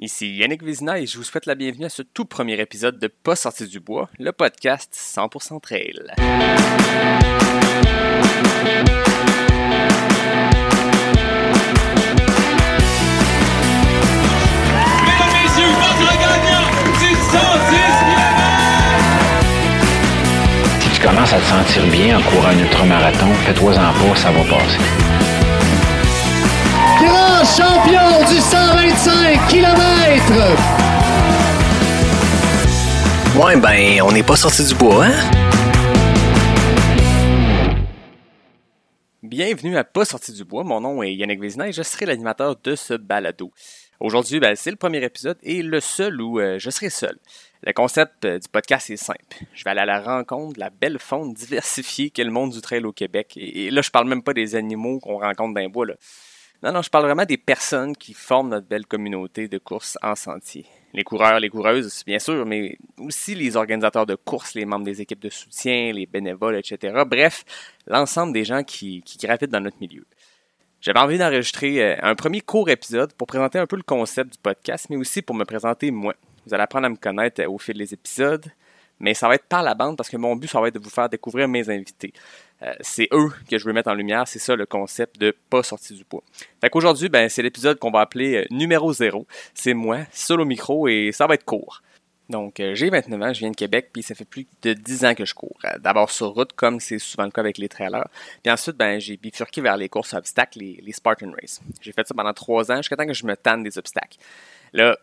Ici 0.00 0.36
Yannick 0.36 0.62
Vizina 0.62 1.00
et 1.00 1.06
je 1.06 1.18
vous 1.18 1.24
souhaite 1.24 1.46
la 1.46 1.56
bienvenue 1.56 1.86
à 1.86 1.88
ce 1.88 2.02
tout 2.02 2.24
premier 2.24 2.60
épisode 2.60 3.00
de 3.00 3.08
Pas 3.08 3.34
sorti 3.34 3.66
du 3.66 3.80
bois, 3.80 4.08
le 4.20 4.30
podcast 4.30 4.94
100% 4.94 5.60
trail. 5.60 5.94
Mesdames, 15.04 15.34
messieurs, 15.42 15.74
votre 15.82 16.12
gagnant 16.14 16.70
du 17.00 17.10
110 20.78 20.80
Si 20.80 20.90
tu 20.90 21.00
commences 21.04 21.32
à 21.32 21.38
te 21.38 21.44
sentir 21.44 21.84
bien 21.90 22.18
en 22.18 22.22
courant 22.22 22.50
un 22.50 22.58
ultramarathon, 22.58 23.32
fais-toi-en 23.44 23.92
pas, 23.92 24.14
ça 24.14 24.30
va 24.30 24.44
passer. 24.44 24.78
Champion 27.56 28.24
du 28.28 28.40
125 28.40 29.48
km. 29.48 29.78
Ouais, 33.40 33.56
ben, 33.56 34.02
on 34.02 34.12
n'est 34.12 34.22
pas 34.22 34.36
sorti 34.36 34.64
du 34.66 34.74
bois, 34.74 35.06
hein? 35.06 35.30
Bienvenue 39.22 39.76
à 39.76 39.84
Pas 39.84 40.04
sorti 40.04 40.32
du 40.32 40.44
bois, 40.44 40.62
mon 40.64 40.80
nom 40.80 41.02
est 41.02 41.14
Yannick 41.14 41.40
Vézina 41.40 41.68
et 41.68 41.72
je 41.72 41.82
serai 41.82 42.06
l'animateur 42.06 42.56
de 42.62 42.74
ce 42.74 42.94
balado. 42.94 43.50
Aujourd'hui, 44.00 44.40
ben, 44.40 44.54
c'est 44.54 44.70
le 44.70 44.76
premier 44.76 45.02
épisode 45.02 45.38
et 45.42 45.62
le 45.62 45.80
seul 45.80 46.20
où 46.20 46.38
euh, 46.38 46.58
je 46.58 46.70
serai 46.70 46.90
seul. 46.90 47.16
Le 47.62 47.72
concept 47.72 48.24
euh, 48.24 48.38
du 48.38 48.48
podcast 48.48 48.90
est 48.90 48.96
simple. 48.96 49.18
Je 49.54 49.64
vais 49.64 49.70
aller 49.70 49.80
à 49.80 49.86
la 49.86 50.00
rencontre 50.00 50.54
de 50.54 50.60
la 50.60 50.70
belle 50.70 50.98
faune 50.98 51.32
diversifiée 51.34 52.10
qu'est 52.10 52.24
le 52.24 52.30
monde 52.30 52.52
du 52.52 52.60
trail 52.60 52.84
au 52.84 52.92
Québec. 52.92 53.32
Et, 53.36 53.66
et 53.66 53.70
là, 53.70 53.82
je 53.82 53.90
parle 53.90 54.06
même 54.06 54.22
pas 54.22 54.34
des 54.34 54.54
animaux 54.54 55.00
qu'on 55.00 55.18
rencontre 55.18 55.54
dans 55.54 55.60
les 55.60 55.68
bois. 55.68 55.86
Là. 55.86 55.94
Non, 56.62 56.72
non, 56.72 56.82
je 56.82 56.90
parle 56.90 57.04
vraiment 57.04 57.24
des 57.24 57.36
personnes 57.36 57.96
qui 57.96 58.12
forment 58.14 58.48
notre 58.48 58.66
belle 58.66 58.84
communauté 58.84 59.46
de 59.46 59.58
courses 59.58 59.96
en 60.02 60.16
sentier. 60.16 60.66
Les 60.92 61.04
coureurs, 61.04 61.38
les 61.38 61.50
coureuses, 61.50 62.02
bien 62.04 62.18
sûr, 62.18 62.44
mais 62.46 62.76
aussi 62.98 63.36
les 63.36 63.56
organisateurs 63.56 64.06
de 64.06 64.16
courses, 64.16 64.54
les 64.54 64.64
membres 64.64 64.84
des 64.84 65.00
équipes 65.00 65.20
de 65.20 65.28
soutien, 65.28 65.92
les 65.92 66.06
bénévoles, 66.06 66.56
etc. 66.56 67.04
Bref, 67.06 67.44
l'ensemble 67.86 68.32
des 68.32 68.44
gens 68.44 68.64
qui, 68.64 69.02
qui 69.02 69.18
gravitent 69.18 69.50
dans 69.50 69.60
notre 69.60 69.76
milieu. 69.80 70.04
J'avais 70.80 70.98
envie 70.98 71.18
d'enregistrer 71.18 71.82
euh, 71.82 71.96
un 72.02 72.14
premier 72.14 72.40
court 72.40 72.70
épisode 72.70 73.12
pour 73.12 73.26
présenter 73.28 73.58
un 73.58 73.66
peu 73.66 73.76
le 73.76 73.82
concept 73.82 74.32
du 74.32 74.38
podcast, 74.38 74.86
mais 74.90 74.96
aussi 74.96 75.22
pour 75.22 75.36
me 75.36 75.44
présenter 75.44 75.90
moi. 75.90 76.14
Vous 76.46 76.54
allez 76.54 76.62
apprendre 76.62 76.86
à 76.86 76.88
me 76.88 76.96
connaître 76.96 77.40
euh, 77.42 77.48
au 77.48 77.58
fil 77.58 77.76
des 77.76 77.94
épisodes, 77.94 78.46
mais 79.00 79.14
ça 79.14 79.28
va 79.28 79.34
être 79.34 79.46
par 79.46 79.62
la 79.62 79.74
bande 79.74 79.96
parce 79.96 80.08
que 80.08 80.16
mon 80.16 80.34
but, 80.36 80.48
ça 80.48 80.60
va 80.60 80.68
être 80.68 80.74
de 80.74 80.80
vous 80.80 80.90
faire 80.90 81.08
découvrir 81.08 81.48
mes 81.48 81.68
invités. 81.68 82.12
Euh, 82.62 82.74
c'est 82.80 83.08
eux 83.12 83.30
que 83.50 83.58
je 83.58 83.64
veux 83.64 83.72
mettre 83.72 83.88
en 83.88 83.94
lumière, 83.94 84.26
c'est 84.26 84.38
ça 84.38 84.56
le 84.56 84.66
concept 84.66 85.18
de 85.20 85.34
pas 85.50 85.62
sorti 85.62 85.94
du 85.94 86.04
poids. 86.04 86.22
Fait 86.60 86.70
qu'aujourd'hui, 86.70 87.08
ben, 87.08 87.28
c'est 87.28 87.42
l'épisode 87.42 87.78
qu'on 87.78 87.90
va 87.90 88.00
appeler 88.00 88.36
euh, 88.36 88.44
numéro 88.50 88.92
0. 88.92 89.26
C'est 89.54 89.74
moi, 89.74 90.00
seul 90.12 90.40
au 90.40 90.44
micro, 90.44 90.88
et 90.88 91.10
ça 91.12 91.26
va 91.26 91.34
être 91.34 91.44
court. 91.44 91.82
Donc, 92.28 92.60
euh, 92.60 92.74
j'ai 92.74 92.90
29 92.90 93.22
ans, 93.22 93.32
je 93.32 93.38
viens 93.38 93.50
de 93.50 93.56
Québec, 93.56 93.90
puis 93.92 94.02
ça 94.02 94.14
fait 94.14 94.26
plus 94.26 94.46
de 94.62 94.74
10 94.74 95.04
ans 95.06 95.14
que 95.14 95.24
je 95.24 95.34
cours. 95.34 95.56
D'abord 95.80 96.10
sur 96.10 96.28
route, 96.28 96.52
comme 96.52 96.78
c'est 96.78 96.98
souvent 96.98 97.24
le 97.24 97.30
cas 97.30 97.40
avec 97.40 97.56
les 97.56 97.68
trailers. 97.68 98.08
Puis 98.42 98.52
ensuite, 98.52 98.76
ben, 98.76 99.00
j'ai 99.00 99.16
bifurqué 99.16 99.60
vers 99.60 99.76
les 99.76 99.88
courses 99.88 100.12
obstacles, 100.12 100.58
les, 100.58 100.78
les 100.82 100.92
Spartan 100.92 101.30
Race. 101.40 101.60
J'ai 101.80 101.92
fait 101.92 102.06
ça 102.06 102.14
pendant 102.14 102.34
3 102.34 102.72
ans, 102.72 102.76
jusqu'à 102.78 102.96
temps 102.96 103.06
que 103.06 103.14
je 103.14 103.24
me 103.24 103.34
tanne 103.34 103.62
des 103.62 103.78
obstacles. 103.78 104.18
Là, 104.74 104.98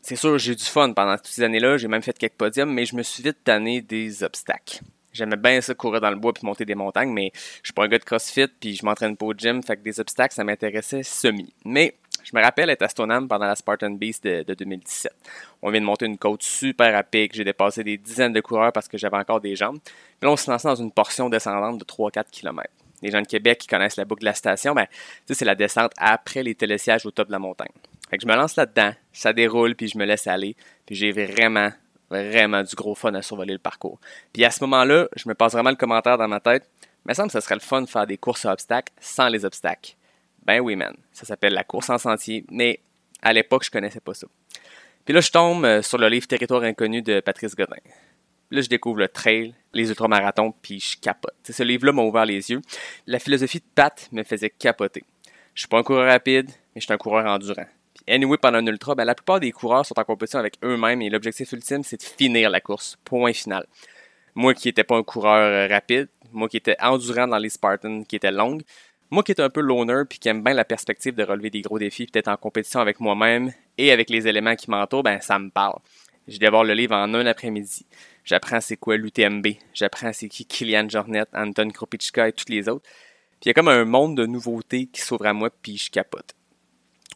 c'est 0.00 0.16
sûr, 0.16 0.38
j'ai 0.38 0.52
eu 0.52 0.56
du 0.56 0.64
fun 0.64 0.92
pendant 0.92 1.16
toutes 1.16 1.26
ces 1.26 1.42
années-là. 1.42 1.76
J'ai 1.76 1.88
même 1.88 2.02
fait 2.02 2.16
quelques 2.16 2.34
podiums, 2.34 2.72
mais 2.72 2.86
je 2.86 2.96
me 2.96 3.02
suis 3.02 3.22
vite 3.22 3.38
tanné 3.44 3.82
des 3.82 4.22
obstacles. 4.22 4.80
J'aimais 5.12 5.36
bien 5.36 5.60
ça 5.60 5.74
courir 5.74 6.00
dans 6.00 6.10
le 6.10 6.16
bois 6.16 6.32
puis 6.32 6.44
monter 6.46 6.64
des 6.64 6.74
montagnes, 6.74 7.10
mais 7.10 7.32
je 7.34 7.68
suis 7.68 7.72
pas 7.72 7.84
un 7.84 7.88
gars 7.88 7.98
de 7.98 8.04
CrossFit 8.04 8.48
puis 8.48 8.76
je 8.76 8.84
m'entraîne 8.84 9.16
pas 9.16 9.26
au 9.26 9.34
gym, 9.34 9.62
fait 9.62 9.76
que 9.76 9.82
des 9.82 10.00
obstacles, 10.00 10.34
ça 10.34 10.44
m'intéressait 10.44 11.02
semi. 11.02 11.52
Mais 11.64 11.94
je 12.22 12.36
me 12.36 12.42
rappelle 12.42 12.70
être 12.70 12.82
à 12.82 12.88
Stoneham 12.88 13.28
pendant 13.28 13.46
la 13.46 13.56
Spartan 13.56 13.90
Beast 13.90 14.24
de, 14.24 14.42
de 14.42 14.54
2017. 14.54 15.12
On 15.62 15.70
vient 15.70 15.80
de 15.80 15.86
monter 15.86 16.06
une 16.06 16.18
côte 16.18 16.42
super 16.42 16.96
à 16.96 17.02
pic, 17.02 17.34
j'ai 17.34 17.44
dépassé 17.44 17.82
des 17.82 17.96
dizaines 17.96 18.32
de 18.32 18.40
coureurs 18.40 18.72
parce 18.72 18.88
que 18.88 18.98
j'avais 18.98 19.16
encore 19.16 19.40
des 19.40 19.56
jambes. 19.56 19.78
Puis 19.82 20.26
là, 20.26 20.30
on 20.30 20.36
se 20.36 20.50
lançait 20.50 20.68
dans 20.68 20.74
une 20.74 20.92
portion 20.92 21.28
descendante 21.28 21.78
de 21.78 21.84
3-4 21.84 22.24
km. 22.30 22.68
Les 23.02 23.10
gens 23.10 23.22
de 23.22 23.26
Québec 23.26 23.58
qui 23.58 23.66
connaissent 23.66 23.96
la 23.96 24.04
boucle 24.04 24.20
de 24.20 24.26
la 24.26 24.34
station, 24.34 24.74
ben, 24.74 24.86
c'est 25.26 25.44
la 25.44 25.54
descente 25.54 25.92
après 25.96 26.42
les 26.42 26.54
télésièges 26.54 27.06
au 27.06 27.10
top 27.10 27.28
de 27.28 27.32
la 27.32 27.38
montagne. 27.38 27.72
Fait 28.10 28.18
que 28.18 28.22
je 28.22 28.28
me 28.28 28.34
lance 28.34 28.56
là-dedans, 28.56 28.92
ça 29.12 29.32
déroule, 29.32 29.74
puis 29.74 29.88
je 29.88 29.96
me 29.96 30.04
laisse 30.04 30.26
aller, 30.26 30.56
puis 30.84 30.96
j'ai 30.96 31.12
vraiment, 31.12 31.70
vraiment 32.10 32.62
du 32.62 32.74
gros 32.74 32.94
fun 32.94 33.14
à 33.14 33.22
survoler 33.22 33.52
le 33.52 33.58
parcours. 33.58 34.00
Puis 34.32 34.44
à 34.44 34.50
ce 34.50 34.62
moment-là, 34.64 35.08
je 35.16 35.28
me 35.28 35.34
passe 35.34 35.52
vraiment 35.52 35.70
le 35.70 35.76
commentaire 35.76 36.18
dans 36.18 36.28
ma 36.28 36.40
tête, 36.40 36.68
mais 37.04 37.14
ça 37.14 37.22
semble 37.22 37.32
que 37.32 37.40
ce 37.40 37.44
serait 37.44 37.54
le 37.54 37.60
fun 37.60 37.82
de 37.82 37.88
faire 37.88 38.06
des 38.06 38.18
courses 38.18 38.44
à 38.44 38.52
obstacles 38.52 38.92
sans 39.00 39.28
les 39.28 39.44
obstacles. 39.44 39.94
Ben 40.44 40.60
oui, 40.60 40.76
man. 40.76 40.94
Ça 41.12 41.24
s'appelle 41.24 41.54
la 41.54 41.64
course 41.64 41.90
en 41.90 41.98
sentier, 41.98 42.44
mais 42.50 42.80
à 43.22 43.32
l'époque, 43.32 43.64
je 43.64 43.70
connaissais 43.70 44.00
pas 44.00 44.14
ça. 44.14 44.26
Puis 45.04 45.14
là, 45.14 45.20
je 45.20 45.30
tombe 45.30 45.64
euh, 45.64 45.82
sur 45.82 45.98
le 45.98 46.08
livre 46.08 46.26
Territoire 46.26 46.62
inconnu 46.62 47.02
de 47.02 47.20
Patrice 47.20 47.54
Godin. 47.54 47.76
Là, 48.50 48.60
je 48.60 48.68
découvre 48.68 48.98
le 48.98 49.08
trail, 49.08 49.54
les 49.72 49.88
ultramarathons, 49.88 50.52
puis 50.60 50.80
je 50.80 50.98
capote. 50.98 51.34
T'sais, 51.42 51.52
ce 51.52 51.62
livre-là 51.62 51.92
m'a 51.92 52.02
ouvert 52.02 52.26
les 52.26 52.50
yeux. 52.50 52.60
La 53.06 53.18
philosophie 53.18 53.58
de 53.58 53.64
Pat 53.74 54.08
me 54.12 54.24
faisait 54.24 54.50
capoter. 54.50 55.04
Je 55.54 55.62
suis 55.62 55.68
pas 55.68 55.78
un 55.78 55.82
coureur 55.82 56.06
rapide, 56.06 56.48
mais 56.74 56.80
je 56.80 56.86
suis 56.86 56.92
un 56.92 56.98
coureur 56.98 57.26
endurant. 57.26 57.66
Anyway, 58.08 58.38
pendant 58.38 58.58
un 58.58 58.66
ultra, 58.66 58.94
ben, 58.94 59.04
la 59.04 59.14
plupart 59.14 59.40
des 59.40 59.52
coureurs 59.52 59.84
sont 59.86 59.98
en 59.98 60.04
compétition 60.04 60.38
avec 60.38 60.54
eux-mêmes 60.64 61.02
et 61.02 61.10
l'objectif 61.10 61.52
ultime, 61.52 61.82
c'est 61.82 61.98
de 61.98 62.02
finir 62.02 62.50
la 62.50 62.60
course. 62.60 62.96
Point 63.04 63.32
final. 63.32 63.66
Moi 64.34 64.54
qui 64.54 64.68
n'étais 64.68 64.84
pas 64.84 64.96
un 64.96 65.02
coureur 65.02 65.34
euh, 65.36 65.66
rapide, 65.68 66.08
moi 66.32 66.48
qui 66.48 66.56
étais 66.56 66.76
endurant 66.80 67.26
dans 67.26 67.38
les 67.38 67.48
Spartans 67.48 68.04
qui 68.04 68.16
étaient 68.16 68.30
longues, 68.30 68.62
moi 69.10 69.22
qui 69.22 69.32
étais 69.32 69.42
un 69.42 69.50
peu 69.50 69.60
loner 69.60 70.02
puis 70.08 70.18
qui 70.18 70.28
aime 70.28 70.42
bien 70.42 70.54
la 70.54 70.64
perspective 70.64 71.14
de 71.14 71.24
relever 71.24 71.50
des 71.50 71.62
gros 71.62 71.78
défis, 71.78 72.06
peut-être 72.06 72.28
en 72.28 72.36
compétition 72.36 72.80
avec 72.80 73.00
moi-même 73.00 73.52
et 73.76 73.90
avec 73.90 74.08
les 74.08 74.28
éléments 74.28 74.54
qui 74.54 74.70
m'entourent, 74.70 75.02
ben 75.02 75.20
ça 75.20 75.38
me 75.38 75.50
parle. 75.50 75.78
Je 76.28 76.38
dévore 76.38 76.64
le 76.64 76.74
livre 76.74 76.94
en 76.94 77.12
un 77.14 77.26
après-midi. 77.26 77.86
J'apprends 78.24 78.60
c'est 78.60 78.76
quoi 78.76 78.96
l'UTMB. 78.96 79.46
J'apprends 79.74 80.12
c'est 80.12 80.28
qui 80.28 80.46
Kylian 80.46 80.88
Jornet, 80.88 81.24
Anton 81.34 81.70
Kropitschka 81.70 82.28
et 82.28 82.32
tous 82.32 82.48
les 82.48 82.68
autres. 82.68 82.88
Puis 83.40 83.46
il 83.46 83.48
y 83.48 83.50
a 83.50 83.54
comme 83.54 83.68
un 83.68 83.84
monde 83.84 84.16
de 84.16 84.26
nouveautés 84.26 84.86
qui 84.86 85.00
s'ouvre 85.00 85.26
à 85.26 85.32
moi 85.32 85.50
puis 85.50 85.76
je 85.76 85.90
capote. 85.90 86.34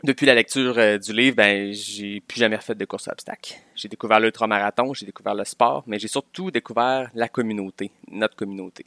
Depuis 0.05 0.27
la 0.27 0.35
lecture 0.35 0.79
euh, 0.79 0.99
du 0.99 1.15
livre, 1.15 1.37
ben 1.37 1.73
j'ai 1.73 2.21
plus 2.21 2.39
jamais 2.39 2.57
refait 2.57 2.75
de 2.75 2.85
course 2.85 3.09
à 3.09 3.13
obstacles. 3.13 3.55
J'ai 3.75 3.89
découvert 3.89 4.21
l'ultramarathon, 4.21 4.93
j'ai 4.93 5.07
découvert 5.07 5.35
le 5.35 5.47
sport, 5.47 5.83
mais 5.87 5.99
j'ai 5.99 6.09
surtout 6.09 6.51
découvert 6.51 7.11
la 7.15 7.27
communauté, 7.27 7.91
notre 8.11 8.37
communauté. 8.37 8.85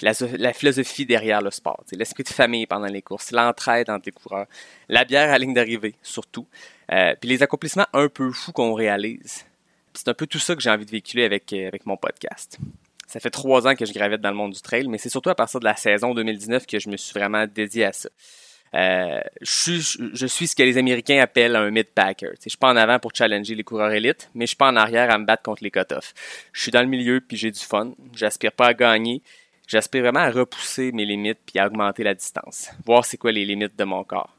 La, 0.00 0.52
philosophie 0.52 1.06
derrière 1.06 1.42
le 1.42 1.50
sport, 1.50 1.82
l'esprit 1.90 2.22
de 2.22 2.28
famille 2.28 2.66
pendant 2.66 2.86
les 2.86 3.02
courses, 3.02 3.32
l'entraide 3.32 3.90
entre 3.90 4.04
les 4.06 4.12
coureurs, 4.12 4.46
la 4.88 5.04
bière 5.04 5.32
à 5.32 5.38
ligne 5.38 5.54
d'arrivée 5.54 5.96
surtout, 6.04 6.46
euh, 6.92 7.16
puis 7.20 7.28
les 7.28 7.42
accomplissements 7.42 7.88
un 7.92 8.08
peu 8.08 8.30
fous 8.30 8.52
qu'on 8.52 8.72
réalise. 8.72 9.44
C'est 9.94 10.06
un 10.06 10.14
peu 10.14 10.28
tout 10.28 10.38
ça 10.38 10.54
que 10.54 10.62
j'ai 10.62 10.70
envie 10.70 10.86
de 10.86 10.92
véhiculer 10.92 11.24
avec, 11.24 11.52
euh, 11.52 11.66
avec 11.66 11.84
mon 11.84 11.96
podcast. 11.96 12.58
Ça 13.08 13.18
fait 13.18 13.30
trois 13.30 13.66
ans 13.66 13.74
que 13.74 13.84
je 13.84 13.92
gravite 13.92 14.20
dans 14.20 14.30
le 14.30 14.36
monde 14.36 14.52
du 14.52 14.60
trail, 14.60 14.86
mais 14.86 14.98
c'est 14.98 15.08
surtout 15.08 15.30
à 15.30 15.34
partir 15.34 15.58
de 15.58 15.64
la 15.64 15.74
saison 15.74 16.14
2019 16.14 16.64
que 16.64 16.78
je 16.78 16.88
me 16.88 16.96
suis 16.96 17.12
vraiment 17.12 17.44
dédié 17.48 17.86
à 17.86 17.92
ça. 17.92 18.08
Euh, 18.74 19.20
je, 19.40 19.50
suis, 19.50 19.98
je 20.14 20.26
suis 20.26 20.46
ce 20.46 20.54
que 20.54 20.62
les 20.62 20.78
Américains 20.78 21.20
appellent 21.20 21.56
un 21.56 21.70
mid-packer. 21.70 22.32
Je 22.42 22.48
suis 22.48 22.58
pas 22.58 22.70
en 22.72 22.76
avant 22.76 22.98
pour 22.98 23.12
challenger 23.14 23.54
les 23.54 23.64
coureurs 23.64 23.90
élites, 23.90 24.30
mais 24.34 24.44
je 24.46 24.50
suis 24.50 24.56
pas 24.56 24.68
en 24.68 24.76
arrière 24.76 25.10
à 25.10 25.18
me 25.18 25.24
battre 25.24 25.42
contre 25.42 25.64
les 25.64 25.70
cut-offs. 25.70 26.14
Je 26.52 26.62
suis 26.62 26.70
dans 26.70 26.82
le 26.82 26.86
milieu 26.86 27.20
puis 27.20 27.36
j'ai 27.36 27.50
du 27.50 27.60
fun. 27.60 27.92
J'aspire 28.14 28.52
pas 28.52 28.68
à 28.68 28.74
gagner. 28.74 29.22
J'aspire 29.66 30.02
vraiment 30.02 30.20
à 30.20 30.30
repousser 30.30 30.92
mes 30.92 31.04
limites 31.04 31.38
puis 31.46 31.58
à 31.58 31.66
augmenter 31.66 32.04
la 32.04 32.14
distance. 32.14 32.70
Voir 32.86 33.04
c'est 33.04 33.16
quoi 33.16 33.32
les 33.32 33.44
limites 33.44 33.76
de 33.76 33.84
mon 33.84 34.04
corps. 34.04 34.36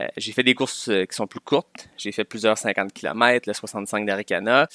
Euh, 0.00 0.06
j'ai 0.16 0.32
fait 0.32 0.42
des 0.42 0.54
courses 0.54 0.88
euh, 0.88 1.04
qui 1.04 1.14
sont 1.14 1.26
plus 1.26 1.40
courtes. 1.40 1.88
J'ai 1.98 2.12
fait 2.12 2.24
plusieurs 2.24 2.56
50 2.56 2.92
km, 2.92 3.46
le 3.46 3.52
65 3.52 4.06
d'Aricana, 4.06 4.68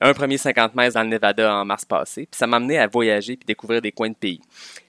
un 0.00 0.14
premier 0.14 0.38
50 0.38 0.74
mètres 0.74 0.94
dans 0.94 1.02
le 1.02 1.08
Nevada 1.08 1.54
en 1.54 1.64
mars 1.64 1.84
passé. 1.84 2.26
Puis 2.30 2.38
ça 2.38 2.46
m'a 2.46 2.56
amené 2.58 2.78
à 2.78 2.86
voyager 2.86 3.36
puis 3.36 3.46
découvrir 3.46 3.82
des 3.82 3.92
coins 3.92 4.10
de 4.10 4.14
pays. 4.14 4.40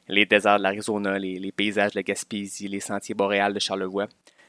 Les 0.08 0.26
déserts 0.26 0.58
de 0.58 0.64
l'Arizona, 0.64 1.18
les, 1.18 1.52
paysages 1.52 1.92
de 1.92 2.00
la 2.00 2.04
Gaspésie, 2.04 2.68
les 2.68 2.80
sentiers 2.80 3.16
boréales 3.16 3.54
de 3.54 3.60
Charlevoix. 3.60 4.08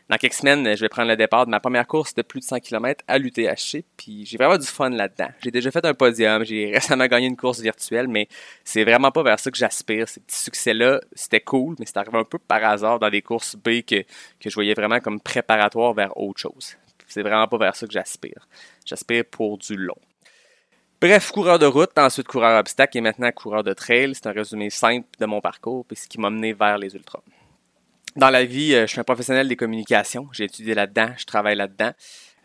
Dans 0.09 0.17
quelques 0.17 0.35
semaines, 0.35 0.77
je 0.77 0.81
vais 0.81 0.89
prendre 0.89 1.09
le 1.09 1.17
départ 1.17 1.47
de 1.47 1.51
ma 1.51 1.61
première 1.61 1.87
course 1.87 2.15
de 2.15 2.23
plus 2.23 2.41
de 2.41 2.45
100 2.45 2.61
km 2.61 3.03
à 3.07 3.19
l'UTHC, 3.19 3.85
puis 3.97 4.26
j'ai 4.26 4.37
vraiment 4.37 4.59
du 4.59 4.67
fun 4.67 4.91
là-dedans. 4.91 5.29
J'ai 5.43 5.50
déjà 5.50 5.71
fait 5.71 5.85
un 5.87 5.94
podium, 5.94 6.44
j'ai 6.44 6.71
récemment 6.75 7.06
gagné 7.06 7.29
une 7.29 7.37
course 7.37 7.61
virtuelle, 7.61 8.09
mais 8.09 8.29
c'est 8.65 8.85
vraiment 8.85 9.11
pas 9.11 9.23
vers 9.23 9.38
ça 9.38 9.50
que 9.50 9.56
j'aspire. 9.56 10.09
Ces 10.09 10.21
petits 10.21 10.41
succès-là, 10.41 11.00
c'était 11.15 11.41
cool, 11.41 11.76
mais 11.79 11.87
c'est 11.87 11.97
arrivé 11.97 12.19
un 12.19 12.25
peu 12.25 12.38
par 12.38 12.62
hasard 12.65 12.99
dans 12.99 13.09
des 13.09 13.23
courses 13.23 13.56
B 13.56 13.82
que, 13.87 14.03
que 14.38 14.50
je 14.50 14.55
voyais 14.55 14.75
vraiment 14.75 14.99
comme 14.99 15.21
préparatoire 15.21 15.94
vers 15.94 16.15
autre 16.19 16.41
chose. 16.41 16.76
C'est 17.06 17.23
vraiment 17.23 17.47
pas 17.47 17.59
vers 17.59 17.76
ça 17.76 17.87
que 17.87 17.93
j'aspire. 17.93 18.49
J'aspire 18.85 19.25
pour 19.25 19.56
du 19.56 19.76
long. 19.76 19.99
Bref, 21.02 21.32
coureur 21.32 21.58
de 21.58 21.66
route, 21.66 21.99
ensuite 21.99 22.28
coureur 22.28 22.60
obstacle 22.60 22.96
et 22.96 23.00
maintenant 23.00 23.32
coureur 23.32 23.64
de 23.64 23.72
trail. 23.72 24.14
C'est 24.14 24.28
un 24.28 24.32
résumé 24.32 24.70
simple 24.70 25.08
de 25.19 25.26
mon 25.26 25.40
parcours 25.40 25.84
et 25.90 25.96
ce 25.96 26.06
qui 26.06 26.20
m'a 26.20 26.31
mené 26.31 26.52
vers 26.52 26.78
les 26.78 26.94
ultras. 26.94 27.19
Dans 28.14 28.31
la 28.31 28.44
vie, 28.44 28.72
euh, 28.72 28.82
je 28.82 28.93
suis 28.93 29.00
un 29.00 29.04
professionnel 29.04 29.49
des 29.49 29.56
communications. 29.56 30.28
J'ai 30.31 30.44
étudié 30.44 30.75
là-dedans, 30.75 31.08
je 31.16 31.25
travaille 31.25 31.56
là-dedans. 31.56 31.90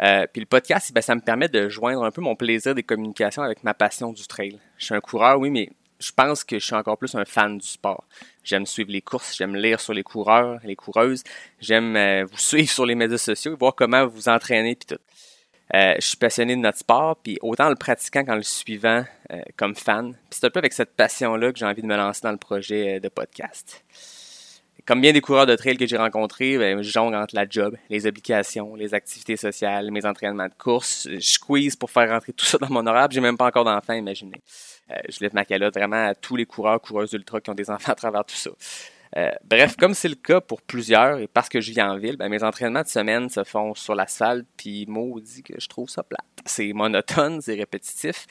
Euh, 0.02 0.26
puis 0.34 0.40
le 0.40 0.48
podcast, 0.48 0.92
ben, 0.92 1.02
ça 1.02 1.14
me 1.14 1.22
permet 1.22 1.50
de 1.50 1.70
joindre 1.70 2.04
un 2.04 2.10
peu 2.10 2.22
mon 2.22 2.36
plaisir 2.36 2.74
des 2.74 2.82
communications 2.82 3.44
avec 3.44 3.64
ma 3.64 3.76
passion 3.76 4.12
du 4.12 4.26
trail. 4.26 4.58
Je 4.80 4.86
suis 4.86 4.96
un 4.96 5.02
coureur, 5.02 5.38
oui, 5.40 5.52
mais 5.52 5.70
je 6.00 6.12
pense 6.12 6.44
que 6.44 6.58
je 6.58 6.66
suis 6.66 6.76
encore 6.76 6.98
plus 6.98 7.14
un 7.14 7.26
fan 7.26 7.60
du 7.60 7.68
sport. 7.68 8.06
J'aime 8.44 8.66
suivre 8.66 8.90
les 8.92 9.02
courses, 9.02 9.36
j'aime 9.38 9.56
lire 9.56 9.80
sur 9.80 9.94
les 9.94 10.04
coureurs, 10.04 10.60
les 10.64 10.76
coureuses. 10.76 11.24
J'aime 11.60 11.96
euh, 11.96 12.26
vous 12.26 12.38
suivre 12.40 12.72
sur 12.72 12.88
les 12.88 12.96
médias 12.96 13.20
sociaux 13.20 13.54
et 13.54 13.56
voir 13.56 13.76
comment 13.76 14.08
vous 14.08 14.30
entraînez 14.30 14.76
puis 14.76 14.96
tout. 14.96 15.04
Euh, 15.76 15.96
je 16.00 16.06
suis 16.06 16.18
passionné 16.18 16.56
de 16.56 16.62
notre 16.62 16.78
sport, 16.78 17.18
puis 17.22 17.38
autant 17.42 17.70
le 17.70 17.76
pratiquant 17.76 18.24
qu'en 18.24 18.36
le 18.36 18.44
suivant 18.44 19.04
euh, 19.32 19.42
comme 19.58 19.76
fan. 19.76 20.16
C'est 20.30 20.46
un 20.46 20.50
peu 20.50 20.60
avec 20.60 20.74
cette 20.74 20.96
passion-là 20.96 21.52
que 21.52 21.60
j'ai 21.60 21.66
envie 21.66 21.82
de 21.82 21.88
me 21.88 21.98
lancer 21.98 22.22
dans 22.24 22.32
le 22.32 22.38
projet 22.38 22.96
euh, 22.96 23.00
de 23.00 23.10
podcast. 23.10 23.84
Comme 24.86 25.02
bien 25.02 25.12
des 25.12 25.20
coureurs 25.20 25.46
de 25.46 25.56
trail 25.58 25.76
que 25.76 25.86
j'ai 25.86 25.98
rencontrés, 25.98 26.58
ben, 26.58 26.82
je 26.82 26.90
jongle 26.90 27.16
entre 27.18 27.36
la 27.36 27.46
job, 27.50 27.76
les 27.90 28.08
obligations, 28.08 28.76
les 28.76 28.94
activités 28.94 29.36
sociales, 29.36 29.92
mes 29.92 30.06
entraînements 30.06 30.48
de 30.48 30.54
course. 30.58 31.10
Je 31.12 31.20
squeeze 31.20 31.76
pour 31.76 31.92
faire 31.92 32.10
rentrer 32.10 32.32
tout 32.32 32.46
ça 32.46 32.58
dans 32.58 32.70
mon 32.70 32.88
horaire. 32.88 33.10
J'ai 33.12 33.20
même 33.20 33.36
pas 33.36 33.48
encore 33.48 33.66
d'enfants, 33.66 33.94
imaginez. 33.94 34.42
je 35.10 35.20
lève 35.20 35.34
ma 35.34 35.44
calotte 35.44 35.74
vraiment 35.74 36.08
à 36.08 36.16
tous 36.16 36.38
les 36.38 36.46
coureurs, 36.46 36.80
coureuses 36.80 37.12
ultra 37.12 37.42
qui 37.42 37.50
ont 37.50 37.56
des 37.56 37.70
enfants 37.70 37.92
à 37.92 37.96
travers 37.96 38.24
tout 38.24 38.36
ça. 38.36 38.52
Euh, 39.16 39.32
bref, 39.46 39.76
comme 39.78 39.94
c'est 39.94 40.10
le 40.10 40.16
cas 40.16 40.42
pour 40.42 40.62
plusieurs, 40.62 41.20
et 41.20 41.28
parce 41.28 41.50
que 41.50 41.62
je 41.62 41.72
vis 41.72 41.82
en 41.82 41.98
ville, 41.98 42.18
ben, 42.18 42.30
mes 42.30 42.44
entraînements 42.44 42.82
de 42.82 42.88
semaine 42.88 43.30
se 43.30 43.44
font 43.44 43.74
sur 43.74 43.96
l'asphalte, 43.96 44.46
puis 44.58 44.86
maudit 44.88 45.44
que 45.44 45.54
je 45.60 45.68
trouve 45.68 45.90
ça 45.90 46.04
plate. 46.04 46.26
C'est 46.46 46.74
monotone, 46.74 47.42
c'est 47.42 47.56
répétitif. 47.56 48.28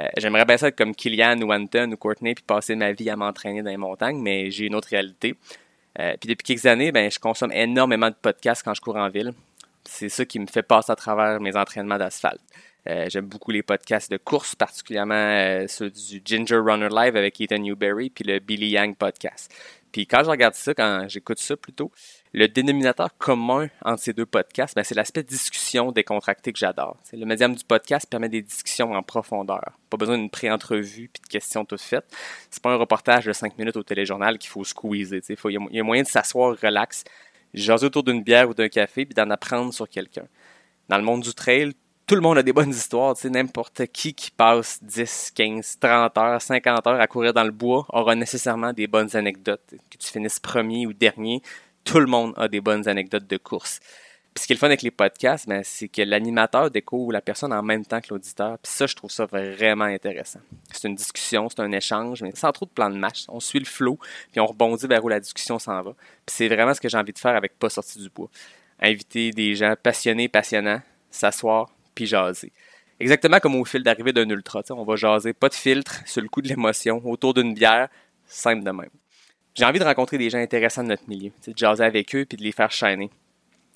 Euh, 0.00 0.06
j'aimerais 0.18 0.44
bien 0.44 0.56
ça 0.56 0.68
être 0.68 0.76
comme 0.76 0.94
Kylian 0.94 1.40
ou 1.42 1.52
Anton 1.52 1.92
ou 1.92 1.96
Courtney, 1.96 2.34
puis 2.34 2.44
passer 2.44 2.74
ma 2.74 2.92
vie 2.92 3.08
à 3.08 3.16
m'entraîner 3.16 3.62
dans 3.62 3.70
les 3.70 3.76
montagnes, 3.76 4.20
mais 4.20 4.50
j'ai 4.50 4.66
une 4.66 4.74
autre 4.74 4.88
réalité. 4.88 5.36
Euh, 5.98 6.14
puis 6.20 6.28
depuis 6.28 6.44
quelques 6.44 6.66
années, 6.66 6.92
ben, 6.92 7.10
je 7.10 7.18
consomme 7.18 7.52
énormément 7.52 8.10
de 8.10 8.16
podcasts 8.20 8.62
quand 8.62 8.74
je 8.74 8.80
cours 8.80 8.96
en 8.96 9.08
ville. 9.08 9.32
C'est 9.84 10.08
ça 10.08 10.24
qui 10.24 10.40
me 10.40 10.46
fait 10.46 10.64
passer 10.64 10.90
à 10.90 10.96
travers 10.96 11.40
mes 11.40 11.56
entraînements 11.56 11.98
d'asphalte. 11.98 12.40
J'aime 13.08 13.26
beaucoup 13.26 13.50
les 13.50 13.64
podcasts 13.64 14.12
de 14.12 14.16
course, 14.16 14.54
particulièrement 14.54 15.66
ceux 15.66 15.90
du 15.90 16.22
Ginger 16.24 16.58
Runner 16.58 16.88
Live 16.88 17.16
avec 17.16 17.40
Ethan 17.40 17.58
Newberry, 17.58 18.10
puis 18.10 18.22
le 18.22 18.38
Billy 18.38 18.68
Yang 18.68 18.96
podcast. 18.96 19.52
Puis 19.96 20.06
quand 20.06 20.22
je 20.22 20.28
regarde 20.28 20.52
ça, 20.52 20.74
quand 20.74 21.06
j'écoute 21.08 21.38
ça 21.38 21.56
plutôt, 21.56 21.90
le 22.34 22.48
dénominateur 22.48 23.16
commun 23.16 23.68
entre 23.82 24.02
ces 24.02 24.12
deux 24.12 24.26
podcasts, 24.26 24.76
ben, 24.76 24.84
c'est 24.84 24.94
l'aspect 24.94 25.22
discussion 25.22 25.90
décontracté 25.90 26.52
que 26.52 26.58
j'adore. 26.58 26.98
Le 27.14 27.24
médium 27.24 27.54
du 27.54 27.64
podcast 27.64 28.06
permet 28.06 28.28
des 28.28 28.42
discussions 28.42 28.92
en 28.92 29.02
profondeur. 29.02 29.72
Pas 29.88 29.96
besoin 29.96 30.18
d'une 30.18 30.28
pré-entrevue 30.28 31.08
puis 31.10 31.22
de 31.22 31.28
questions 31.28 31.64
toutes 31.64 31.80
faites. 31.80 32.14
C'est 32.50 32.62
pas 32.62 32.72
un 32.72 32.76
reportage 32.76 33.24
de 33.24 33.32
5 33.32 33.56
minutes 33.56 33.78
au 33.78 33.82
téléjournal 33.82 34.36
qu'il 34.36 34.50
faut 34.50 34.64
squeezer. 34.64 35.22
Il 35.46 35.58
y, 35.70 35.80
a 35.80 35.82
moyen 35.82 36.02
de 36.02 36.08
s'asseoir 36.08 36.54
relax, 36.60 37.04
jaser 37.54 37.86
autour 37.86 38.02
d'une 38.02 38.22
bière 38.22 38.50
ou 38.50 38.52
d'un 38.52 38.68
café 38.68 39.06
puis 39.06 39.14
d'en 39.14 39.30
apprendre 39.30 39.72
sur 39.72 39.88
quelqu'un. 39.88 40.26
Dans 40.90 40.98
le 40.98 41.04
monde 41.04 41.22
du 41.22 41.32
trail, 41.32 41.72
tout 42.06 42.14
le 42.14 42.20
monde 42.20 42.38
a 42.38 42.42
des 42.42 42.52
bonnes 42.52 42.70
histoires. 42.70 43.14
Tu 43.14 43.22
sais, 43.22 43.30
n'importe 43.30 43.86
qui 43.86 44.14
qui 44.14 44.30
passe 44.30 44.82
10, 44.82 45.32
15, 45.34 45.78
30 45.80 46.18
heures, 46.18 46.40
50 46.40 46.86
heures 46.86 47.00
à 47.00 47.06
courir 47.06 47.34
dans 47.34 47.44
le 47.44 47.50
bois 47.50 47.84
aura 47.88 48.14
nécessairement 48.14 48.72
des 48.72 48.86
bonnes 48.86 49.14
anecdotes. 49.16 49.74
Que 49.90 49.98
tu 49.98 50.08
finisses 50.08 50.38
premier 50.38 50.86
ou 50.86 50.92
dernier, 50.92 51.42
tout 51.84 51.98
le 51.98 52.06
monde 52.06 52.32
a 52.36 52.46
des 52.46 52.60
bonnes 52.60 52.88
anecdotes 52.88 53.26
de 53.26 53.36
course. 53.36 53.80
Puis 54.34 54.42
ce 54.42 54.46
qui 54.46 54.52
est 54.52 54.56
le 54.56 54.60
fun 54.60 54.66
avec 54.66 54.82
les 54.82 54.90
podcasts, 54.90 55.48
ben, 55.48 55.62
c'est 55.64 55.88
que 55.88 56.02
l'animateur 56.02 56.70
découvre 56.70 57.10
la 57.10 57.22
personne 57.22 57.52
en 57.52 57.62
même 57.62 57.86
temps 57.86 58.00
que 58.00 58.08
l'auditeur. 58.10 58.58
Puis 58.58 58.70
ça, 58.70 58.86
je 58.86 58.94
trouve 58.94 59.10
ça 59.10 59.24
vraiment 59.24 59.84
intéressant. 59.84 60.40
C'est 60.70 60.86
une 60.86 60.94
discussion, 60.94 61.48
c'est 61.48 61.60
un 61.60 61.72
échange, 61.72 62.22
mais 62.22 62.32
sans 62.34 62.52
trop 62.52 62.66
de 62.66 62.70
plan 62.70 62.90
de 62.90 62.98
match. 62.98 63.24
On 63.28 63.40
suit 63.40 63.60
le 63.60 63.64
flow, 63.64 63.98
puis 64.30 64.40
on 64.40 64.46
rebondit 64.46 64.86
vers 64.86 65.02
où 65.02 65.08
la 65.08 65.20
discussion 65.20 65.58
s'en 65.58 65.82
va. 65.82 65.92
Puis 66.26 66.36
c'est 66.36 66.48
vraiment 66.48 66.74
ce 66.74 66.80
que 66.80 66.88
j'ai 66.88 66.98
envie 66.98 67.14
de 67.14 67.18
faire 67.18 67.34
avec 67.34 67.58
Pas 67.58 67.70
sorti 67.70 67.98
du 67.98 68.10
bois. 68.10 68.28
Inviter 68.78 69.30
des 69.30 69.54
gens 69.54 69.74
passionnés, 69.82 70.28
passionnants, 70.28 70.82
s'asseoir, 71.10 71.70
puis 71.96 72.06
jaser. 72.06 72.52
Exactement 73.00 73.40
comme 73.40 73.56
au 73.56 73.64
fil 73.64 73.82
d'arrivée 73.82 74.12
d'un 74.12 74.28
ultra. 74.30 74.62
On 74.70 74.84
va 74.84 74.94
jaser, 74.94 75.32
pas 75.32 75.48
de 75.48 75.54
filtre, 75.54 76.00
sur 76.06 76.22
le 76.22 76.28
coup 76.28 76.40
de 76.40 76.48
l'émotion, 76.48 77.02
autour 77.04 77.34
d'une 77.34 77.52
bière, 77.52 77.88
simple 78.24 78.62
de 78.62 78.70
même. 78.70 78.90
J'ai 79.54 79.64
envie 79.64 79.78
de 79.78 79.84
rencontrer 79.84 80.18
des 80.18 80.30
gens 80.30 80.38
intéressants 80.38 80.84
de 80.84 80.88
notre 80.88 81.08
milieu, 81.08 81.32
de 81.46 81.56
jaser 81.56 81.84
avec 81.84 82.14
eux 82.14 82.24
puis 82.24 82.38
de 82.38 82.42
les 82.44 82.52
faire 82.52 82.70
shiner. 82.70 83.10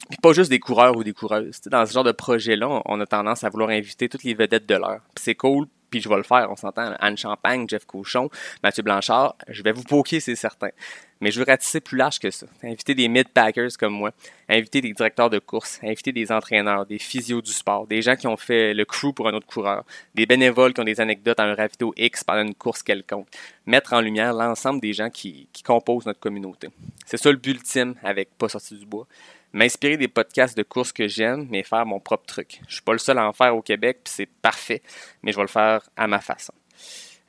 Puis 0.08 0.19
pas 0.23 0.32
juste 0.32 0.50
des 0.50 0.58
coureurs 0.58 0.97
ou 0.97 1.05
des 1.05 1.12
coureuses. 1.12 1.61
dans 1.67 1.85
ce 1.87 1.93
genre 1.93 2.05
de 2.05 2.12
projet-là, 2.12 2.82
on 2.85 3.00
a 3.00 3.06
tendance 3.06 3.44
à 3.44 3.49
vouloir 3.50 3.70
inviter 3.70 4.08
toutes 4.08 4.25
les 4.25 4.35
vedettes 4.35 4.67
de 4.67 4.75
l'heure. 4.75 5.00
c'est 5.17 5.35
cool, 5.35 5.67
puis 5.91 6.00
je 6.00 6.08
vais 6.08 6.17
le 6.17 6.23
faire, 6.23 6.49
on 6.50 6.56
s'entend. 6.56 6.94
Anne 7.00 7.17
Champagne, 7.17 7.67
Jeff 7.69 7.85
Cochon, 7.85 8.31
Mathieu 8.62 8.82
Blanchard, 8.82 9.35
je 9.49 9.62
vais 9.62 9.73
vous 9.73 9.82
poker, 9.82 10.23
c'est 10.23 10.37
certain. 10.37 10.70
Mais 11.20 11.31
je 11.31 11.38
veux 11.38 11.44
ratisser 11.47 11.81
plus 11.81 11.99
large 11.99 12.19
que 12.19 12.31
ça. 12.31 12.47
Inviter 12.62 12.94
des 12.94 13.08
mid-packers 13.08 13.76
comme 13.79 13.93
moi, 13.93 14.12
inviter 14.49 14.81
des 14.81 14.93
directeurs 14.93 15.29
de 15.29 15.38
course, 15.38 15.79
inviter 15.82 16.12
des 16.12 16.32
entraîneurs, 16.32 16.87
des 16.87 16.99
physios 16.99 17.43
du 17.43 17.52
sport, 17.52 17.87
des 17.87 18.00
gens 18.00 18.17
qui 18.17 18.26
ont 18.26 18.38
fait 18.38 18.73
le 18.73 18.85
crew 18.87 19.12
pour 19.14 19.29
un 19.29 19.35
autre 19.35 19.47
coureur, 19.47 19.85
des 20.14 20.25
bénévoles 20.25 20.73
qui 20.73 20.81
ont 20.81 20.85
des 20.85 21.00
anecdotes 21.00 21.38
à 21.38 21.44
un 21.44 21.55
ravito 21.55 21.93
X 21.97 22.25
pendant 22.25 22.43
une 22.43 22.55
course 22.55 22.82
quelconque. 22.82 23.26
Mettre 23.67 23.93
en 23.93 24.00
lumière 24.00 24.32
l'ensemble 24.32 24.81
des 24.81 24.94
gens 24.94 25.11
qui, 25.11 25.49
qui 25.52 25.62
composent 25.62 26.06
notre 26.06 26.20
communauté. 26.20 26.69
C'est 27.05 27.19
ça 27.19 27.31
le 27.31 27.37
but 27.37 27.50
ultime 27.50 27.97
avec 28.02 28.31
Pas 28.38 28.49
sorti 28.49 28.76
du 28.76 28.87
bois 28.87 29.06
m'inspirer 29.52 29.97
des 29.97 30.08
podcasts 30.08 30.56
de 30.56 30.62
course 30.62 30.93
que 30.93 31.08
j'aime, 31.08 31.47
mais 31.50 31.62
faire 31.62 31.87
mon 31.87 32.00
propre 32.00 32.26
truc. 32.26 32.61
Je 32.69 32.75
suis 32.75 32.82
pas 32.82 32.93
le 32.93 32.99
seul 32.99 33.19
à 33.19 33.26
en 33.26 33.32
faire 33.32 33.56
au 33.56 33.62
Québec, 33.62 34.00
puis 34.05 34.12
c'est 34.14 34.29
parfait, 34.43 34.82
mais 35.23 35.32
je 35.32 35.37
vais 35.37 35.43
le 35.43 35.49
faire 35.49 35.88
à 35.97 36.06
ma 36.06 36.20
façon. 36.20 36.52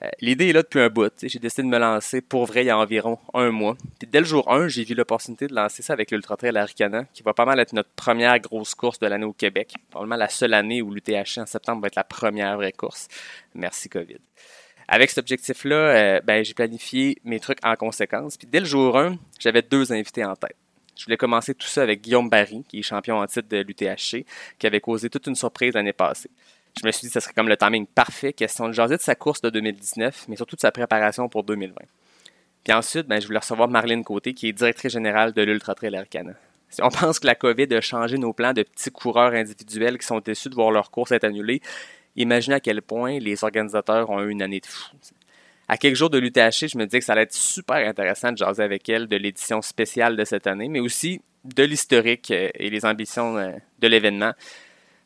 Euh, 0.03 0.09
l'idée 0.19 0.49
est 0.49 0.53
là 0.53 0.63
depuis 0.63 0.79
un 0.79 0.89
bout. 0.89 1.13
J'ai 1.21 1.37
décidé 1.37 1.61
de 1.63 1.67
me 1.67 1.77
lancer 1.77 2.21
pour 2.21 2.45
vrai 2.45 2.63
il 2.63 2.67
y 2.67 2.69
a 2.71 2.77
environ 2.77 3.19
un 3.33 3.51
mois. 3.51 3.77
Puis 3.99 4.07
dès 4.11 4.19
le 4.19 4.25
jour 4.25 4.51
1, 4.51 4.67
j'ai 4.67 4.83
vu 4.83 4.95
l'opportunité 4.95 5.47
de 5.47 5.53
lancer 5.53 5.83
ça 5.83 5.93
avec 5.93 6.09
l'Ultra 6.09 6.37
Trail 6.37 6.57
Aricana, 6.57 7.05
qui 7.13 7.21
va 7.21 7.33
pas 7.33 7.45
mal 7.45 7.59
être 7.59 7.73
notre 7.73 7.91
première 7.91 8.39
grosse 8.39 8.73
course 8.73 8.97
de 8.99 9.07
l'année 9.07 9.25
au 9.25 9.33
Québec. 9.33 9.75
Probablement 9.91 10.15
la 10.15 10.29
seule 10.29 10.53
année 10.55 10.81
où 10.81 10.91
l'UTH 10.91 11.37
en 11.37 11.45
septembre 11.45 11.81
va 11.81 11.87
être 11.87 11.95
la 11.95 12.03
première 12.03 12.55
vraie 12.55 12.71
course. 12.71 13.09
Merci 13.53 13.89
COVID. 13.89 14.17
Avec 14.87 15.09
cet 15.09 15.19
objectif-là, 15.19 15.75
euh, 15.75 16.21
ben, 16.21 16.43
j'ai 16.43 16.53
planifié 16.53 17.17
mes 17.23 17.39
trucs 17.39 17.59
en 17.63 17.75
conséquence. 17.75 18.37
Puis 18.37 18.47
dès 18.47 18.59
le 18.59 18.65
jour 18.65 18.97
1, 18.97 19.17
j'avais 19.39 19.61
deux 19.61 19.93
invités 19.93 20.25
en 20.25 20.35
tête. 20.35 20.57
Je 20.97 21.05
voulais 21.05 21.17
commencer 21.17 21.55
tout 21.55 21.67
ça 21.67 21.81
avec 21.83 22.01
Guillaume 22.01 22.29
Barry, 22.29 22.63
qui 22.67 22.79
est 22.79 22.81
champion 22.81 23.17
en 23.17 23.25
titre 23.25 23.47
de 23.49 23.57
l'UTHC, 23.57 24.25
qui 24.59 24.67
avait 24.67 24.81
causé 24.81 25.09
toute 25.09 25.27
une 25.27 25.35
surprise 25.35 25.73
l'année 25.73 25.93
passée. 25.93 26.29
Je 26.79 26.85
me 26.85 26.91
suis 26.91 27.01
dit 27.01 27.07
que 27.07 27.13
ce 27.13 27.19
serait 27.19 27.33
comme 27.33 27.49
le 27.49 27.57
timing 27.57 27.85
parfait, 27.85 28.33
question 28.33 28.67
de 28.67 28.73
jaser 28.73 28.97
de 28.97 29.01
sa 29.01 29.15
course 29.15 29.41
de 29.41 29.49
2019, 29.49 30.25
mais 30.27 30.35
surtout 30.35 30.55
de 30.55 30.61
sa 30.61 30.71
préparation 30.71 31.27
pour 31.27 31.43
2020. 31.43 31.75
Puis 32.63 32.73
ensuite, 32.73 33.07
ben, 33.07 33.19
je 33.19 33.27
voulais 33.27 33.39
recevoir 33.39 33.67
Marlène 33.67 34.03
Côté, 34.03 34.33
qui 34.33 34.47
est 34.47 34.53
directrice 34.53 34.91
générale 34.91 35.33
de 35.33 35.41
l'Ultra 35.41 35.75
Trail 35.75 35.95
Arcana. 35.95 36.33
Si 36.69 36.81
on 36.81 36.89
pense 36.89 37.19
que 37.19 37.27
la 37.27 37.35
COVID 37.35 37.73
a 37.73 37.81
changé 37.81 38.17
nos 38.17 38.33
plans 38.33 38.53
de 38.53 38.63
petits 38.63 38.91
coureurs 38.91 39.33
individuels 39.33 39.97
qui 39.97 40.05
sont 40.05 40.19
déçus 40.19 40.49
de 40.49 40.55
voir 40.55 40.71
leur 40.71 40.91
course 40.91 41.11
être 41.11 41.23
annulée, 41.23 41.61
imaginez 42.15 42.55
à 42.55 42.59
quel 42.59 42.81
point 42.81 43.19
les 43.19 43.43
organisateurs 43.43 44.09
ont 44.09 44.21
eu 44.21 44.29
une 44.29 44.41
année 44.41 44.59
de 44.59 44.65
fou 44.65 44.91
à 45.71 45.77
quelques 45.77 45.95
jours 45.95 46.09
de 46.09 46.17
l'UTHC, 46.17 46.67
je 46.67 46.77
me 46.77 46.83
disais 46.83 46.99
que 46.99 47.05
ça 47.05 47.13
allait 47.13 47.21
être 47.21 47.33
super 47.33 47.77
intéressant 47.77 48.33
de 48.33 48.37
jaser 48.37 48.61
avec 48.61 48.89
elle 48.89 49.07
de 49.07 49.15
l'édition 49.15 49.61
spéciale 49.61 50.17
de 50.17 50.25
cette 50.25 50.45
année, 50.45 50.67
mais 50.67 50.81
aussi 50.81 51.21
de 51.45 51.63
l'historique 51.63 52.29
euh, 52.31 52.49
et 52.55 52.69
les 52.69 52.85
ambitions 52.85 53.37
euh, 53.37 53.53
de 53.79 53.87
l'événement. 53.87 54.33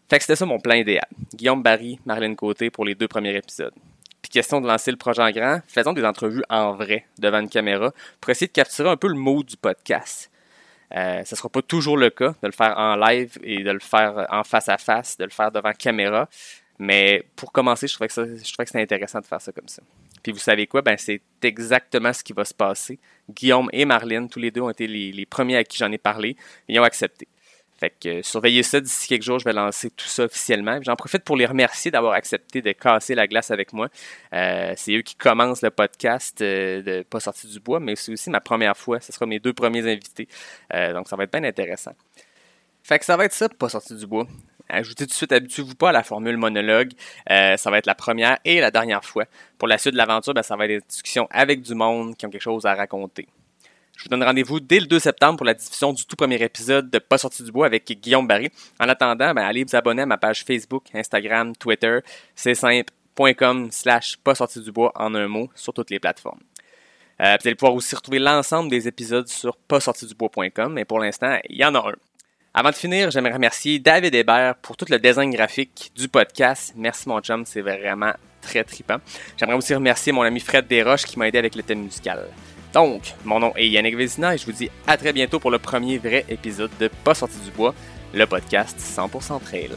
Fait 0.10 0.18
que 0.18 0.24
c'était 0.24 0.36
ça 0.36 0.48
mon 0.48 0.60
plan 0.60 0.74
idéal. 0.74 1.06
Guillaume 1.36 1.62
Barry, 1.62 2.00
Marlène 2.08 2.36
Côté 2.36 2.72
pour 2.72 2.84
les 2.84 2.96
deux 2.96 3.08
premiers 3.08 3.36
épisodes. 3.36 3.76
Puis 4.24 4.32
question 4.32 4.60
de 4.60 4.66
lancer 4.66 4.90
le 4.90 4.98
projet 4.98 5.22
en 5.22 5.30
grand, 5.30 5.60
faisons 5.68 5.94
des 5.94 6.04
entrevues 6.04 6.44
en 6.50 6.74
vrai 6.74 7.06
devant 7.20 7.42
une 7.42 7.50
caméra 7.50 7.94
pour 8.20 8.32
essayer 8.32 8.48
de 8.48 8.52
capturer 8.52 8.90
un 8.90 8.98
peu 8.98 9.08
le 9.08 9.14
mot 9.14 9.44
du 9.44 9.58
podcast. 9.58 10.32
Euh, 10.96 11.24
ce 11.26 11.36
ne 11.36 11.38
sera 11.38 11.50
pas 11.50 11.62
toujours 11.62 11.96
le 11.96 12.10
cas 12.10 12.34
de 12.42 12.48
le 12.48 12.52
faire 12.52 12.76
en 12.76 12.96
live 12.96 13.38
et 13.44 13.62
de 13.62 13.72
le 13.72 13.80
faire 13.80 14.26
en 14.32 14.44
face 14.44 14.68
à 14.70 14.80
face, 14.80 15.16
de 15.16 15.26
le 15.26 15.30
faire 15.30 15.52
devant 15.52 15.74
caméra. 15.74 16.28
Mais 16.80 17.24
pour 17.36 17.52
commencer, 17.52 17.88
je 17.88 17.94
trouvais 17.94 18.08
que, 18.08 18.14
je 18.16 18.52
trouvais 18.52 18.66
que 18.66 18.72
c'était 18.72 18.82
intéressant 18.82 19.20
de 19.20 19.28
faire 19.28 19.42
ça 19.42 19.52
comme 19.52 19.68
ça. 19.68 19.84
Puis 20.26 20.32
vous 20.32 20.40
savez 20.40 20.66
quoi? 20.66 20.82
Ben, 20.82 20.98
c'est 20.98 21.22
exactement 21.44 22.12
ce 22.12 22.24
qui 22.24 22.34
va 22.34 22.46
se 22.46 22.54
passer. 22.56 22.98
Guillaume 23.30 23.70
et 23.72 23.86
Marlène, 23.86 24.28
tous 24.28 24.40
les 24.40 24.50
deux 24.50 24.62
ont 24.62 24.72
été 24.72 24.88
les, 24.88 25.26
premiers 25.28 25.58
à 25.58 25.64
qui 25.64 25.78
j'en 25.78 25.92
ai 25.92 26.00
parlé. 26.00 26.36
Ils 26.68 26.80
ont 26.80 26.84
accepté. 26.84 27.28
Fait 27.78 27.92
que 27.92 28.10
euh, 28.10 28.24
surveillez 28.24 28.64
ça 28.64 28.80
d'ici 28.82 29.08
quelques 29.08 29.22
jours, 29.22 29.38
je 29.38 29.46
vais 29.46 29.54
lancer 29.54 29.92
tout 29.92 30.08
ça 30.08 30.24
officiellement. 30.24 30.80
J'en 30.82 30.96
profite 30.96 31.24
pour 31.24 31.38
les 31.38 31.46
remercier 31.46 31.92
d'avoir 31.92 32.14
accepté 32.14 32.64
de 32.64 32.72
casser 32.72 33.14
la 33.14 33.28
glace 33.28 33.52
avec 33.52 33.72
moi. 33.72 33.88
Euh, 34.34 34.74
c'est 34.76 34.96
eux 34.96 35.04
qui 35.04 35.14
commencent 35.14 35.62
le 35.62 35.70
podcast 35.70 36.42
euh, 36.42 36.82
de 36.82 37.04
Pas 37.04 37.20
sorti 37.20 37.46
du 37.46 37.60
bois, 37.60 37.80
mais 37.80 37.96
c'est 37.96 38.12
aussi 38.12 38.32
ma 38.32 38.42
première 38.42 38.76
fois. 38.76 39.00
Ce 39.02 39.12
sera 39.12 39.28
mes 39.28 39.40
deux 39.40 39.54
premiers 39.54 39.88
invités. 39.88 40.28
donc 40.72 41.08
ça 41.08 41.16
va 41.16 41.26
être 41.26 41.32
bien 41.32 41.44
intéressant. 41.44 41.94
Fait 42.82 42.98
que 42.98 43.06
ça 43.06 43.16
va 43.16 43.26
être 43.26 43.34
ça, 43.34 43.48
Pas 43.48 43.70
sorti 43.70 43.96
du 43.96 44.08
bois. 44.08 44.26
Ajoutez 44.70 45.06
tout 45.06 45.12
de 45.12 45.16
suite, 45.16 45.32
habituez-vous 45.32 45.76
pas 45.76 45.90
à 45.90 45.92
la 45.92 46.04
formule 46.04 46.38
monologue. 46.38 46.92
Euh, 47.30 47.56
ça 47.58 47.70
va 47.70 47.78
être 47.78 47.86
la 47.86 47.96
première 47.96 48.40
et 48.46 48.60
la 48.60 48.72
dernière 48.72 49.06
fois. 49.06 49.26
Pour 49.58 49.68
la 49.68 49.78
suite 49.78 49.94
de 49.94 49.98
l'aventure, 49.98 50.34
ben, 50.34 50.44
ça 50.44 50.56
va 50.56 50.66
être 50.66 50.80
des 50.80 50.88
discussions 50.88 51.28
avec 51.32 51.62
du 51.62 51.76
monde 51.76 52.16
qui 52.16 52.26
ont 52.26 52.30
quelque 52.30 52.42
chose 52.42 52.66
à 52.66 52.74
raconter. 52.74 53.28
Je 53.98 54.04
vous 54.04 54.10
donne 54.10 54.24
rendez-vous 54.24 54.60
dès 54.60 54.80
le 54.80 54.88
2 54.88 55.00
septembre 55.00 55.38
pour 55.38 55.46
la 55.46 55.54
diffusion 55.54 55.94
du 55.94 56.06
tout 56.06 56.16
premier 56.16 56.42
épisode 56.42 56.90
de 56.90 57.00
Pas 57.00 57.18
sorti 57.18 57.44
du 57.44 57.52
bois 57.52 57.66
avec 57.66 57.86
Guillaume 57.86 58.28
Barry. 58.28 58.50
En 58.80 58.90
attendant, 58.90 59.34
ben, 59.34 59.44
allez 59.44 59.64
vous 59.64 59.76
abonner 59.76 60.02
à 60.02 60.06
ma 60.06 60.18
page 60.18 60.44
Facebook, 60.44 60.84
Instagram, 60.94 61.56
Twitter. 61.56 62.00
C'est 62.36 62.56
simple.com 62.56 63.72
slash 63.72 64.18
pas 64.18 64.36
sorti 64.36 64.60
du 64.60 64.72
bois 64.72 64.92
en 64.96 65.16
un 65.16 65.28
mot 65.28 65.50
sur 65.56 65.74
toutes 65.74 65.92
les 65.92 66.00
plateformes. 66.00 66.42
Euh, 67.22 67.38
vous 67.40 67.48
allez 67.48 67.56
pouvoir 67.56 67.76
aussi 67.76 67.96
retrouver 67.96 68.20
l'ensemble 68.20 68.70
des 68.70 68.88
épisodes 68.90 69.28
sur 69.28 69.56
passortidubois.com, 69.56 70.74
mais 70.74 70.84
pour 70.84 71.00
l'instant, 71.00 71.38
il 71.50 71.58
y 71.58 71.64
en 71.64 71.74
a 71.76 71.80
un. 71.80 71.96
Avant 72.58 72.70
de 72.70 72.76
finir, 72.76 73.12
j'aimerais 73.12 73.34
remercier 73.34 73.80
David 73.80 74.16
Hébert 74.16 74.56
pour 74.62 74.78
tout 74.78 74.86
le 74.90 74.98
design 74.98 75.30
graphique 75.30 75.92
du 75.94 76.08
podcast. 76.08 76.72
Merci 76.78 77.10
mon 77.10 77.20
chum, 77.20 77.44
c'est 77.46 77.60
vraiment 77.60 78.14
très 78.42 78.64
trippant. 78.64 78.96
J'aimerais 79.36 79.58
aussi 79.58 79.76
remercier 79.76 80.14
mon 80.14 80.22
ami 80.22 80.40
Fred 80.40 80.66
Desroches 80.66 81.04
qui 81.04 81.20
m'a 81.20 81.28
aidé 81.28 81.38
avec 81.38 81.54
le 81.54 81.64
thème 81.64 81.82
musical. 81.82 82.30
Donc, 82.74 83.14
mon 83.26 83.42
nom 83.42 83.52
est 83.58 83.68
Yannick 83.68 83.98
Vézina 83.98 84.36
et 84.36 84.38
je 84.38 84.46
vous 84.46 84.54
dis 84.54 84.70
à 84.88 84.96
très 84.96 85.12
bientôt 85.12 85.38
pour 85.38 85.52
le 85.52 85.60
premier 85.60 85.98
vrai 85.98 86.24
épisode 86.30 86.72
de 86.80 86.90
Pas 87.04 87.14
sorti 87.14 87.40
du 87.40 87.52
bois, 87.52 87.76
le 88.14 88.26
podcast 88.26 88.80
100% 88.80 89.44
trail. 89.44 89.72